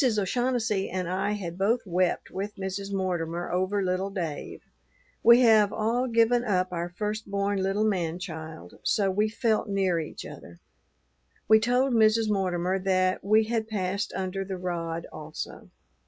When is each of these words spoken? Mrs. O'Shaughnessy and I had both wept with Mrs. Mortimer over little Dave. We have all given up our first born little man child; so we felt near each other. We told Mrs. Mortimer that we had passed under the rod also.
Mrs. 0.01 0.17
O'Shaughnessy 0.19 0.89
and 0.89 1.07
I 1.07 1.33
had 1.33 1.59
both 1.59 1.85
wept 1.85 2.31
with 2.31 2.55
Mrs. 2.55 2.91
Mortimer 2.91 3.51
over 3.51 3.83
little 3.83 4.09
Dave. 4.09 4.63
We 5.21 5.41
have 5.41 5.71
all 5.71 6.07
given 6.07 6.43
up 6.43 6.73
our 6.73 6.89
first 6.89 7.29
born 7.29 7.61
little 7.61 7.83
man 7.83 8.17
child; 8.17 8.79
so 8.81 9.11
we 9.11 9.29
felt 9.29 9.69
near 9.69 9.99
each 9.99 10.25
other. 10.25 10.59
We 11.47 11.59
told 11.59 11.93
Mrs. 11.93 12.31
Mortimer 12.31 12.79
that 12.79 13.23
we 13.23 13.43
had 13.43 13.67
passed 13.67 14.11
under 14.15 14.43
the 14.43 14.57
rod 14.57 15.05
also. 15.13 15.69